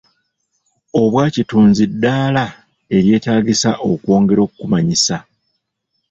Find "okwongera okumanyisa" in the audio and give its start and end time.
3.89-5.17